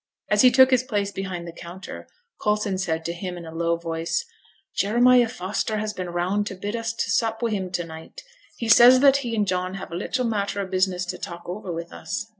As 0.31 0.41
he 0.41 0.49
took 0.49 0.71
his 0.71 0.81
place 0.81 1.11
behind 1.11 1.45
the 1.47 1.51
counter, 1.51 2.07
Coulson 2.43 2.79
said 2.79 3.05
to 3.05 3.13
him 3.13 3.37
in 3.37 3.45
a 3.45 3.53
low 3.53 3.75
voice, 3.77 4.25
'Jeremiah 4.75 5.29
Foster 5.29 5.77
has 5.77 5.93
been 5.93 6.09
round 6.09 6.47
to 6.47 6.55
bid 6.55 6.75
us 6.75 6.91
to 6.93 7.11
sup 7.11 7.43
wi' 7.43 7.51
him 7.51 7.69
to 7.69 7.83
night. 7.83 8.23
He 8.57 8.67
says 8.67 9.01
that 9.01 9.17
he 9.17 9.35
and 9.35 9.47
John 9.47 9.75
have 9.75 9.91
a 9.91 9.95
little 9.95 10.25
matter 10.25 10.59
o' 10.59 10.65
business 10.65 11.05
to 11.05 11.19
talk 11.19 11.43
over 11.45 11.71
with 11.71 11.93
us.' 11.93 12.25